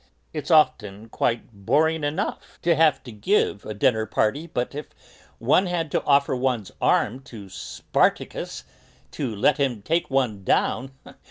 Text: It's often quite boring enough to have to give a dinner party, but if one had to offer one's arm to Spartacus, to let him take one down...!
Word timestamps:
It's 0.33 0.49
often 0.49 1.09
quite 1.09 1.51
boring 1.53 2.03
enough 2.03 2.57
to 2.63 2.75
have 2.75 3.03
to 3.03 3.11
give 3.11 3.63
a 3.67 3.75
dinner 3.75 4.07
party, 4.07 4.47
but 4.47 4.73
if 4.73 4.87
one 5.37 5.67
had 5.67 5.91
to 5.91 6.03
offer 6.05 6.35
one's 6.35 6.71
arm 6.81 7.19
to 7.25 7.49
Spartacus, 7.49 8.63
to 9.11 9.35
let 9.35 9.57
him 9.57 9.83
take 9.83 10.09
one 10.09 10.43
down...! 10.43 10.89